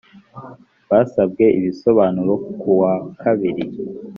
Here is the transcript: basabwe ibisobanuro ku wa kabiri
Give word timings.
basabwe 0.89 1.45
ibisobanuro 1.59 2.33
ku 2.59 2.69
wa 2.79 2.93
kabiri 3.21 3.63